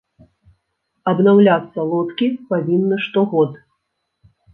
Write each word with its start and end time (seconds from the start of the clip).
Абнаўляцца 1.11 1.79
лодкі 1.91 2.27
павінны 2.53 2.97
штогод. 3.05 3.51